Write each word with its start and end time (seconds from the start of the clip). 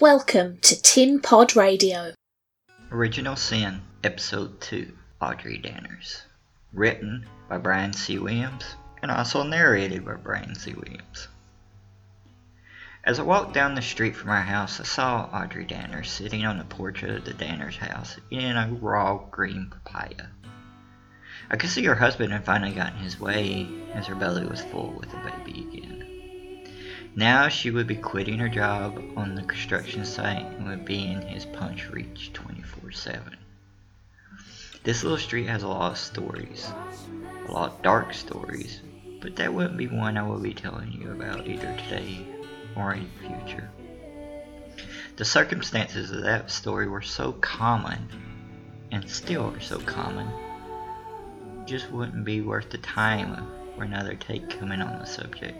Welcome 0.00 0.58
to 0.58 0.80
Tin 0.80 1.18
Pod 1.18 1.56
Radio. 1.56 2.12
Original 2.92 3.34
Sin, 3.34 3.80
Episode 4.04 4.60
2 4.60 4.92
Audrey 5.20 5.58
Danners. 5.58 6.22
Written 6.72 7.26
by 7.48 7.58
Brian 7.58 7.92
C. 7.92 8.16
Williams 8.16 8.64
and 9.02 9.10
also 9.10 9.42
narrated 9.42 10.04
by 10.04 10.14
Brian 10.14 10.54
C. 10.54 10.72
Williams. 10.72 11.26
As 13.02 13.18
I 13.18 13.24
walked 13.24 13.54
down 13.54 13.74
the 13.74 13.82
street 13.82 14.14
from 14.14 14.30
our 14.30 14.42
house, 14.42 14.78
I 14.78 14.84
saw 14.84 15.24
Audrey 15.32 15.66
Danners 15.66 16.06
sitting 16.06 16.46
on 16.46 16.58
the 16.58 16.64
porch 16.64 17.02
of 17.02 17.24
the 17.24 17.32
Danners 17.32 17.76
house 17.76 18.18
eating 18.30 18.52
a 18.52 18.68
raw 18.80 19.18
green 19.32 19.68
papaya. 19.68 20.28
I 21.50 21.56
could 21.56 21.70
see 21.70 21.82
her 21.86 21.96
husband 21.96 22.32
had 22.32 22.44
finally 22.44 22.72
gotten 22.72 23.00
his 23.00 23.18
way 23.18 23.66
as 23.94 24.06
her 24.06 24.14
belly 24.14 24.46
was 24.46 24.62
full 24.62 24.92
with 24.92 25.10
the 25.10 25.16
baby 25.16 25.66
again. 25.72 26.17
Now 27.18 27.48
she 27.48 27.72
would 27.72 27.88
be 27.88 27.96
quitting 27.96 28.38
her 28.38 28.48
job 28.48 29.02
on 29.16 29.34
the 29.34 29.42
construction 29.42 30.04
site 30.04 30.46
and 30.46 30.68
would 30.68 30.84
be 30.84 31.10
in 31.10 31.20
his 31.20 31.46
punch 31.46 31.90
reach 31.90 32.32
24 32.32 32.92
7. 32.92 33.36
This 34.84 35.02
little 35.02 35.18
street 35.18 35.48
has 35.48 35.64
a 35.64 35.68
lot 35.68 35.90
of 35.90 35.98
stories, 35.98 36.70
a 37.48 37.50
lot 37.50 37.72
of 37.72 37.82
dark 37.82 38.14
stories, 38.14 38.82
but 39.20 39.34
that 39.34 39.52
wouldn't 39.52 39.76
be 39.76 39.88
one 39.88 40.16
I 40.16 40.22
will 40.22 40.38
be 40.38 40.54
telling 40.54 40.92
you 40.92 41.10
about 41.10 41.48
either 41.48 41.76
today 41.78 42.24
or 42.76 42.94
in 42.94 43.10
the 43.20 43.28
future. 43.28 43.68
The 45.16 45.24
circumstances 45.24 46.12
of 46.12 46.22
that 46.22 46.52
story 46.52 46.86
were 46.86 47.02
so 47.02 47.32
common, 47.32 48.08
and 48.92 49.10
still 49.10 49.52
are 49.56 49.60
so 49.60 49.80
common, 49.80 50.30
just 51.66 51.90
wouldn't 51.90 52.24
be 52.24 52.42
worth 52.42 52.70
the 52.70 52.78
time 52.78 53.44
for 53.74 53.82
another 53.82 54.14
take 54.14 54.48
coming 54.60 54.80
on 54.80 55.00
the 55.00 55.04
subject. 55.04 55.58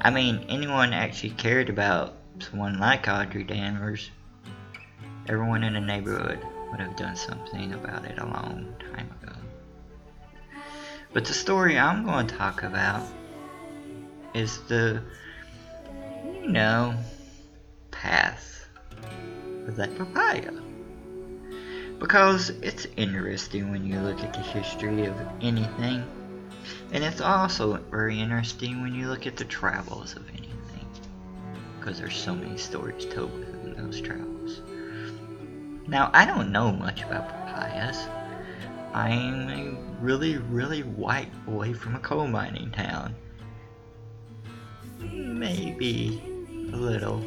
I 0.00 0.10
mean, 0.10 0.44
anyone 0.48 0.92
actually 0.92 1.30
cared 1.30 1.68
about 1.70 2.14
someone 2.38 2.78
like 2.78 3.08
Audrey 3.08 3.44
Danners, 3.44 4.08
everyone 5.28 5.64
in 5.64 5.74
the 5.74 5.80
neighborhood 5.80 6.40
would 6.70 6.80
have 6.80 6.96
done 6.96 7.16
something 7.16 7.72
about 7.72 8.04
it 8.04 8.18
a 8.18 8.24
long 8.24 8.74
time 8.92 9.10
ago. 9.22 9.32
But 11.12 11.24
the 11.24 11.34
story 11.34 11.78
I'm 11.78 12.04
going 12.04 12.26
to 12.26 12.34
talk 12.34 12.64
about 12.64 13.06
is 14.34 14.58
the, 14.68 15.00
you 16.42 16.48
know, 16.48 16.94
path 17.92 18.68
of 19.68 19.76
that 19.76 19.96
papaya. 19.96 20.50
Because 22.00 22.50
it's 22.50 22.86
interesting 22.96 23.70
when 23.70 23.86
you 23.86 24.00
look 24.00 24.20
at 24.20 24.32
the 24.32 24.40
history 24.40 25.06
of 25.06 25.14
anything 25.40 26.04
and 26.94 27.02
it's 27.02 27.20
also 27.20 27.76
very 27.90 28.20
interesting 28.20 28.80
when 28.80 28.94
you 28.94 29.08
look 29.08 29.26
at 29.26 29.36
the 29.36 29.44
travels 29.44 30.14
of 30.14 30.28
anything. 30.28 30.86
Because 31.76 31.98
there's 31.98 32.16
so 32.16 32.36
many 32.36 32.56
stories 32.56 33.04
told 33.06 33.36
within 33.36 33.74
those 33.76 34.00
travels. 34.00 34.60
Now, 35.88 36.10
I 36.14 36.24
don't 36.24 36.52
know 36.52 36.70
much 36.70 37.02
about 37.02 37.28
papayas. 37.28 38.06
I'm 38.92 39.50
a 39.50 39.76
really, 40.00 40.38
really 40.38 40.82
white 40.82 41.32
boy 41.44 41.74
from 41.74 41.96
a 41.96 41.98
coal 41.98 42.28
mining 42.28 42.70
town. 42.70 43.16
Maybe 45.00 46.22
a 46.72 46.76
little 46.76 47.24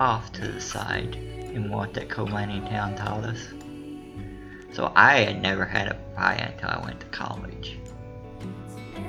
off 0.00 0.32
to 0.32 0.48
the 0.48 0.60
side 0.60 1.16
in 1.16 1.70
what 1.70 1.92
that 1.92 2.08
coal 2.08 2.28
mining 2.28 2.64
town 2.64 2.96
taught 2.96 3.24
us. 3.24 3.48
So 4.72 4.90
I 4.96 5.18
had 5.18 5.42
never 5.42 5.66
had 5.66 5.88
a 5.88 5.94
papaya 5.94 6.52
until 6.52 6.70
I 6.70 6.82
went 6.82 7.00
to 7.00 7.06
college. 7.06 7.79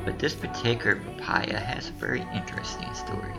But 0.05 0.19
this 0.19 0.33
particular 0.33 0.95
papaya 0.95 1.59
has 1.59 1.89
a 1.89 1.93
very 1.93 2.21
interesting 2.33 2.93
story, 2.93 3.33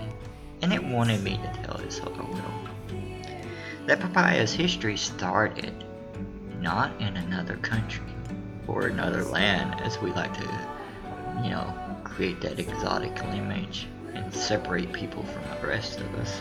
and 0.62 0.72
it 0.72 0.82
wanted 0.82 1.22
me 1.22 1.38
to 1.38 1.62
tell 1.62 1.76
it, 1.78 1.92
so 1.92 2.04
I 2.04 2.22
will. 2.22 2.72
That 3.86 4.00
papaya's 4.00 4.52
history 4.52 4.96
started 4.96 5.84
not 6.60 7.00
in 7.00 7.16
another 7.16 7.56
country 7.56 8.04
or 8.68 8.86
another 8.86 9.24
land, 9.24 9.80
as 9.80 10.00
we 10.00 10.12
like 10.12 10.32
to, 10.34 10.68
you 11.42 11.50
know, 11.50 11.74
create 12.04 12.40
that 12.42 12.58
exotic 12.58 13.18
image 13.24 13.88
and 14.14 14.32
separate 14.32 14.92
people 14.92 15.24
from 15.24 15.42
the 15.60 15.66
rest 15.66 15.98
of 15.98 16.14
us. 16.14 16.40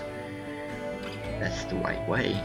That's 1.39 1.63
the 1.65 1.75
right 1.77 2.07
way. 2.07 2.39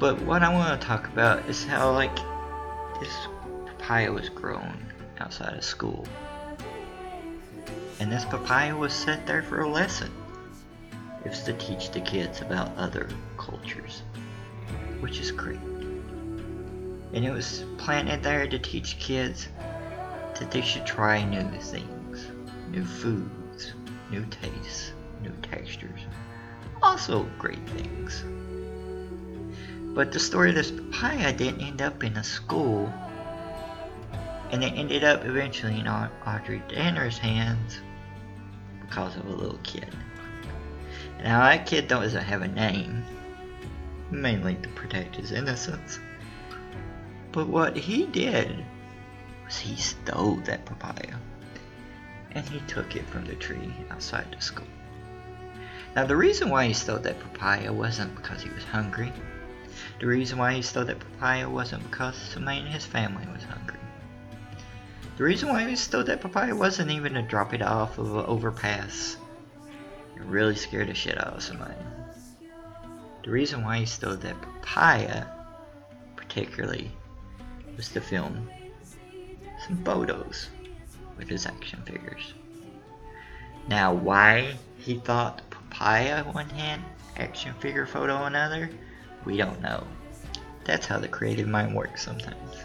But 0.00 0.20
what 0.22 0.42
I 0.42 0.52
want 0.52 0.80
to 0.80 0.86
talk 0.86 1.06
about 1.06 1.48
is 1.48 1.64
how, 1.64 1.92
like, 1.92 2.14
this 3.00 3.14
papaya 3.66 4.12
was 4.12 4.28
grown 4.28 4.76
outside 5.20 5.54
of 5.54 5.64
school. 5.64 6.06
And 7.98 8.12
this 8.12 8.24
papaya 8.24 8.76
was 8.76 8.92
set 8.92 9.26
there 9.26 9.42
for 9.42 9.60
a 9.60 9.68
lesson. 9.68 10.12
It 11.24 11.30
was 11.30 11.42
to 11.44 11.54
teach 11.54 11.90
the 11.90 12.00
kids 12.00 12.40
about 12.40 12.76
other 12.76 13.08
cultures, 13.36 14.02
which 15.00 15.18
is 15.18 15.32
great. 15.32 15.58
And 15.58 17.24
it 17.24 17.32
was 17.32 17.64
planted 17.78 18.22
there 18.22 18.46
to 18.46 18.58
teach 18.58 18.98
kids 18.98 19.48
that 20.38 20.50
they 20.50 20.60
should 20.60 20.86
try 20.86 21.24
new 21.24 21.50
things, 21.58 22.26
new 22.70 22.84
foods, 22.84 23.72
new 24.10 24.24
tastes, 24.26 24.92
new 25.22 25.32
textures. 25.42 26.00
Also 26.82 27.26
great 27.38 27.66
things. 27.70 28.22
But 29.94 30.12
the 30.12 30.20
story 30.20 30.50
of 30.50 30.56
this 30.56 30.70
papaya 30.70 31.32
didn't 31.32 31.62
end 31.62 31.80
up 31.80 32.04
in 32.04 32.16
a 32.18 32.24
school 32.24 32.92
and 34.50 34.62
it 34.62 34.74
ended 34.74 35.04
up 35.04 35.24
eventually 35.24 35.80
in 35.80 35.88
Audrey 35.88 36.62
Danner's 36.68 37.18
hands 37.18 37.80
because 38.80 39.16
of 39.16 39.26
a 39.26 39.32
little 39.32 39.58
kid. 39.62 39.94
Now 41.22 41.40
that 41.40 41.66
kid 41.66 41.88
doesn't 41.88 42.22
have 42.22 42.42
a 42.42 42.48
name, 42.48 43.04
mainly 44.10 44.54
to 44.56 44.68
protect 44.70 45.16
his 45.16 45.32
innocence. 45.32 45.98
But 47.32 47.48
what 47.48 47.76
he 47.76 48.06
did 48.06 48.64
was 49.44 49.58
he 49.58 49.76
stole 49.76 50.36
that 50.44 50.64
papaya 50.64 51.16
and 52.32 52.48
he 52.48 52.60
took 52.60 52.96
it 52.96 53.08
from 53.08 53.24
the 53.24 53.34
tree 53.34 53.72
outside 53.90 54.26
the 54.30 54.40
school. 54.40 54.66
Now 55.94 56.04
the 56.04 56.16
reason 56.16 56.50
why 56.50 56.66
he 56.66 56.74
stole 56.74 56.98
that 56.98 57.18
papaya 57.18 57.72
wasn't 57.72 58.14
because 58.14 58.42
he 58.42 58.50
was 58.50 58.64
hungry. 58.64 59.12
The 60.00 60.06
reason 60.06 60.38
why 60.38 60.52
he 60.52 60.62
stole 60.62 60.84
that 60.84 61.00
papaya 61.00 61.48
wasn't 61.48 61.90
because 61.90 62.16
somebody 62.16 62.60
in 62.60 62.66
his 62.66 62.84
family 62.84 63.26
was 63.32 63.42
hungry. 63.44 63.80
The 65.16 65.24
reason 65.24 65.48
why 65.48 65.66
he 65.66 65.76
stole 65.76 66.04
that 66.04 66.20
papaya 66.20 66.54
wasn't 66.54 66.90
even 66.90 67.14
to 67.14 67.22
drop 67.22 67.54
it 67.54 67.62
off 67.62 67.96
of 67.96 68.14
an 68.14 68.26
overpass. 68.26 69.16
It 70.14 70.22
really 70.22 70.54
scared 70.54 70.88
the 70.88 70.94
shit 70.94 71.16
out 71.16 71.34
of 71.34 71.42
somebody. 71.42 71.74
The 73.24 73.30
reason 73.30 73.64
why 73.64 73.78
he 73.78 73.86
stole 73.86 74.16
that 74.16 74.42
papaya, 74.42 75.24
particularly, 76.16 76.92
was 77.78 77.88
to 77.90 78.02
film 78.02 78.46
some 79.66 79.82
photos 79.84 80.50
with 81.16 81.28
his 81.28 81.46
action 81.46 81.80
figures. 81.86 82.34
Now, 83.68 83.94
why 83.94 84.54
he 84.76 84.98
thought 84.98 85.40
papaya 85.48 86.24
one 86.24 86.50
hand, 86.50 86.82
action 87.16 87.54
figure 87.58 87.86
photo 87.86 88.24
another, 88.24 88.68
we 89.24 89.38
don't 89.38 89.62
know. 89.62 89.86
That's 90.64 90.84
how 90.84 90.98
the 90.98 91.08
creative 91.08 91.48
mind 91.48 91.74
works 91.74 92.04
sometimes. 92.04 92.56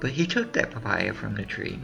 But 0.00 0.10
he 0.10 0.26
took 0.26 0.52
that 0.52 0.70
papaya 0.70 1.12
from 1.12 1.34
the 1.34 1.44
tree. 1.44 1.78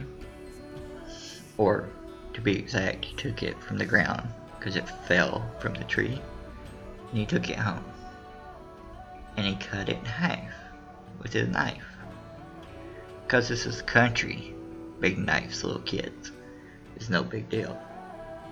Or, 1.57 1.89
to 2.33 2.41
be 2.41 2.57
exact, 2.57 3.05
he 3.05 3.15
took 3.15 3.43
it 3.43 3.61
from 3.61 3.77
the 3.77 3.85
ground 3.85 4.27
because 4.57 4.75
it 4.75 4.89
fell 5.07 5.49
from 5.59 5.73
the 5.73 5.83
tree. 5.83 6.21
And 7.09 7.19
he 7.19 7.25
took 7.25 7.49
it 7.49 7.57
home. 7.57 7.83
And 9.37 9.45
he 9.45 9.55
cut 9.55 9.89
it 9.89 9.99
in 9.99 10.05
half 10.05 10.51
with 11.19 11.33
his 11.33 11.49
knife. 11.49 11.83
Because 13.25 13.49
this 13.49 13.65
is 13.65 13.81
country, 13.81 14.53
big 14.99 15.17
knives, 15.17 15.63
little 15.63 15.81
kids, 15.81 16.31
is 16.97 17.09
no 17.09 17.23
big 17.23 17.49
deal. 17.49 17.77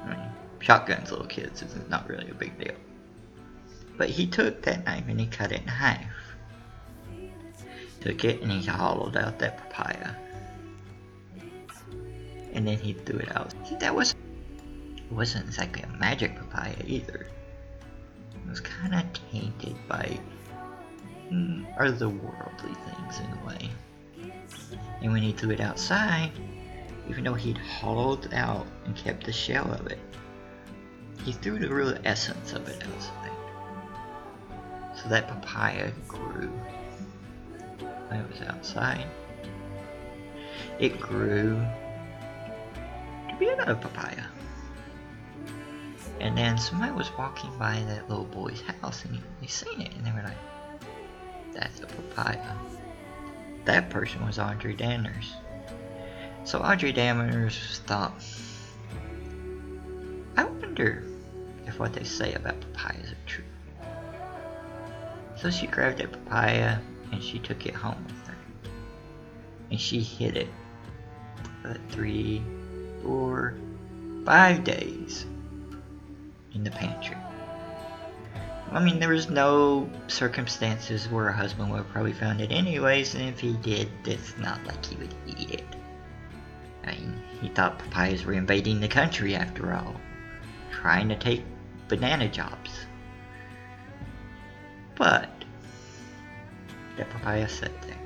I 0.03 0.09
mean, 0.09 0.29
shotguns, 0.59 1.11
little 1.11 1.27
kids, 1.27 1.61
is 1.61 1.75
not 1.89 2.09
really 2.09 2.29
a 2.29 2.33
big 2.33 2.57
deal. 2.59 2.75
But 3.97 4.09
he 4.09 4.27
took 4.27 4.61
that 4.63 4.85
knife 4.85 5.05
and 5.07 5.19
he 5.19 5.27
cut 5.27 5.51
it 5.51 5.61
in 5.61 5.67
half 5.67 6.32
took 8.03 8.25
it 8.25 8.41
and 8.41 8.51
he 8.51 8.63
hollowed 8.65 9.15
out 9.15 9.39
that 9.39 9.57
papaya. 9.57 10.15
And 12.53 12.67
then 12.67 12.77
he 12.77 12.93
threw 12.93 13.19
it 13.19 13.35
out. 13.35 13.53
See, 13.67 13.75
that 13.77 13.95
was 13.95 14.15
wasn't 15.09 15.45
exactly 15.45 15.83
a 15.83 15.87
magic 15.97 16.35
papaya 16.35 16.75
either. 16.85 17.27
It 18.33 18.49
was 18.49 18.59
kind 18.59 18.93
of 18.95 19.05
tainted 19.31 19.75
by 19.87 20.19
mm, 21.31 21.77
otherworldly 21.77 22.75
things 22.85 23.19
in 23.19 23.37
a 23.37 23.45
way. 23.47 23.69
And 25.01 25.13
when 25.13 25.21
he 25.21 25.31
threw 25.31 25.51
it 25.51 25.59
outside, 25.59 26.31
even 27.09 27.23
though 27.23 27.33
he'd 27.33 27.57
hollowed 27.57 28.33
out 28.33 28.65
and 28.85 28.95
kept 28.95 29.25
the 29.25 29.33
shell 29.33 29.71
of 29.71 29.87
it, 29.87 29.99
he 31.23 31.31
threw 31.31 31.59
the 31.59 31.73
real 31.73 31.97
essence 32.05 32.53
of 32.53 32.67
it 32.67 32.83
outside. 32.83 33.31
So 35.01 35.09
that 35.09 35.27
papaya 35.27 35.91
grew 36.07 36.51
it 38.15 38.29
was 38.29 38.41
outside. 38.47 39.05
It 40.79 40.99
grew 40.99 41.63
to 43.29 43.35
be 43.39 43.47
another 43.49 43.75
papaya. 43.75 44.25
And 46.19 46.37
then 46.37 46.57
somebody 46.57 46.91
was 46.91 47.11
walking 47.17 47.51
by 47.57 47.83
that 47.87 48.09
little 48.09 48.25
boy's 48.25 48.61
house 48.61 49.03
and 49.05 49.21
they 49.41 49.47
seen 49.47 49.81
it 49.81 49.93
and 49.95 50.05
they 50.05 50.11
were 50.11 50.23
like, 50.23 50.37
that's 51.53 51.81
a 51.81 51.87
papaya. 51.87 52.55
That 53.65 53.89
person 53.89 54.25
was 54.25 54.39
Audrey 54.39 54.75
Danners. 54.75 55.27
So 56.43 56.59
Audrey 56.59 56.93
Danners 56.93 57.79
thought, 57.79 58.13
I 60.35 60.43
wonder 60.43 61.03
if 61.65 61.79
what 61.79 61.93
they 61.93 62.03
say 62.03 62.33
about 62.33 62.59
papayas 62.61 63.11
are 63.11 63.17
true. 63.25 63.43
So 65.37 65.49
she 65.49 65.67
grabbed 65.67 65.99
that 65.99 66.11
papaya 66.11 66.79
and 67.13 67.23
she 67.23 67.39
took 67.39 67.65
it 67.65 67.75
home 67.75 68.03
with 68.05 68.27
her. 68.27 68.37
And 69.69 69.79
she 69.79 70.01
hid 70.01 70.35
it 70.35 70.49
for 71.61 71.77
three, 71.89 72.41
four, 73.03 73.55
five 74.25 74.63
days 74.63 75.25
in 76.53 76.63
the 76.63 76.71
pantry. 76.71 77.17
I 78.71 78.83
mean, 78.83 78.99
there 78.99 79.09
was 79.09 79.29
no 79.29 79.87
circumstances 80.07 81.07
where 81.07 81.27
a 81.27 81.33
husband 81.33 81.69
would 81.69 81.77
have 81.77 81.89
probably 81.89 82.13
found 82.13 82.41
it 82.41 82.51
anyways, 82.51 83.13
and 83.13 83.29
if 83.29 83.39
he 83.39 83.53
did, 83.53 83.87
it's 84.05 84.35
not 84.39 84.63
like 84.65 84.83
he 84.83 84.95
would 84.95 85.13
eat 85.27 85.51
it. 85.51 85.75
I 86.83 86.95
mean, 86.95 87.21
he 87.39 87.49
thought 87.49 87.77
papayas 87.77 88.25
were 88.25 88.33
invading 88.33 88.79
the 88.79 88.87
country 88.87 89.35
after 89.35 89.73
all, 89.73 89.95
trying 90.71 91.07
to 91.09 91.15
take 91.15 91.43
banana 91.87 92.27
jobs. 92.27 92.71
But, 94.95 95.29
that 96.97 97.09
papaya 97.09 97.47
sat 97.47 97.71
there, 97.83 97.97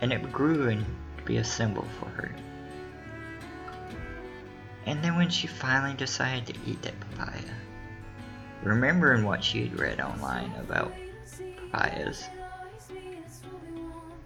and 0.00 0.12
it 0.12 0.32
grew 0.32 0.74
to 0.74 0.84
be 1.24 1.38
a 1.38 1.44
symbol 1.44 1.84
for 1.98 2.06
her. 2.10 2.30
And 4.86 5.02
then 5.02 5.16
when 5.16 5.30
she 5.30 5.46
finally 5.46 5.94
decided 5.94 6.46
to 6.54 6.60
eat 6.70 6.82
that 6.82 6.94
papaya, 7.00 7.42
remembering 8.62 9.24
what 9.24 9.42
she 9.42 9.66
had 9.66 9.78
read 9.78 10.00
online 10.00 10.52
about 10.60 10.92
papayas, 11.72 12.24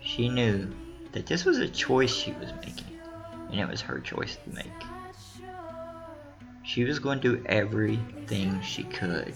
she 0.01 0.29
knew 0.29 0.71
that 1.13 1.27
this 1.27 1.45
was 1.45 1.59
a 1.59 1.69
choice 1.69 2.15
she 2.15 2.33
was 2.33 2.53
making, 2.61 2.99
and 3.51 3.61
it 3.61 3.69
was 3.69 3.81
her 3.81 4.01
choice 4.01 4.37
to 4.45 4.55
make. 4.55 4.67
She 6.63 6.85
was 6.85 6.99
going 6.99 7.21
to 7.21 7.37
do 7.37 7.45
everything 7.47 8.61
she 8.61 8.85
could 8.85 9.35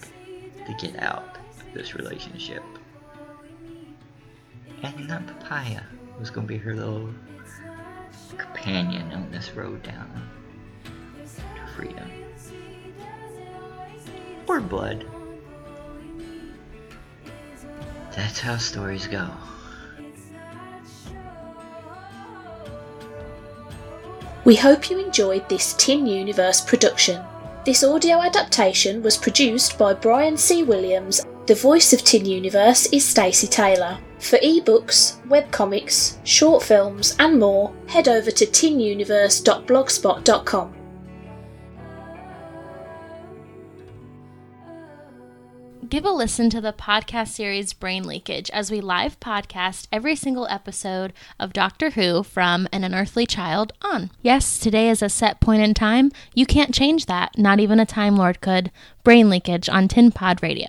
to 0.65 0.73
get 0.79 1.01
out 1.01 1.37
of 1.59 1.73
this 1.73 1.95
relationship. 1.95 2.63
And 4.93 5.09
that 5.09 5.25
papaya 5.25 5.81
was 6.19 6.29
going 6.29 6.45
to 6.45 6.53
be 6.53 6.59
her 6.59 6.75
little 6.75 7.09
companion 8.37 9.11
on 9.13 9.31
this 9.31 9.51
road 9.51 9.81
down 9.81 10.29
to 10.83 11.73
freedom. 11.75 12.11
Or 14.47 14.61
blood. 14.61 15.05
That's 18.15 18.39
how 18.39 18.57
stories 18.57 19.07
go. 19.07 19.27
We 24.43 24.55
hope 24.55 24.91
you 24.91 24.99
enjoyed 24.99 25.49
this 25.49 25.73
Tin 25.73 26.05
Universe 26.05 26.61
production. 26.61 27.23
This 27.65 27.83
audio 27.83 28.21
adaptation 28.21 29.01
was 29.01 29.17
produced 29.17 29.79
by 29.79 29.95
Brian 29.95 30.37
C. 30.37 30.61
Williams. 30.61 31.25
The 31.45 31.53
voice 31.53 31.93
of 31.93 32.03
Tin 32.03 32.25
Universe 32.25 32.91
is 32.91 33.07
Stacey 33.07 33.45
Taylor. 33.45 33.99
For 34.17 34.39
ebooks, 34.39 35.21
webcomics, 35.27 36.17
short 36.23 36.63
films, 36.63 37.15
and 37.19 37.39
more, 37.39 37.71
head 37.87 38.07
over 38.07 38.31
to 38.31 38.47
tinuniverse.blogspot.com. 38.47 40.73
Give 45.87 46.03
a 46.03 46.09
listen 46.09 46.49
to 46.49 46.59
the 46.59 46.73
podcast 46.73 47.27
series 47.27 47.73
Brain 47.73 48.05
Leakage 48.05 48.49
as 48.49 48.71
we 48.71 48.81
live 48.81 49.19
podcast 49.19 49.87
every 49.91 50.15
single 50.15 50.47
episode 50.47 51.13
of 51.39 51.53
Doctor 51.53 51.91
Who 51.91 52.23
from 52.23 52.67
An 52.71 52.83
Unearthly 52.83 53.27
Child 53.27 53.71
on. 53.83 54.09
Yes, 54.23 54.57
today 54.57 54.89
is 54.89 55.03
a 55.03 55.09
set 55.09 55.39
point 55.39 55.61
in 55.61 55.75
time. 55.75 56.11
You 56.33 56.47
can't 56.47 56.73
change 56.73 57.05
that, 57.05 57.37
not 57.37 57.59
even 57.59 57.79
a 57.79 57.85
Time 57.85 58.15
Lord 58.15 58.41
could. 58.41 58.71
Brain 59.03 59.29
Leakage 59.29 59.69
on 59.69 59.87
Tin 59.87 60.11
Pod 60.11 60.41
Radio. 60.41 60.63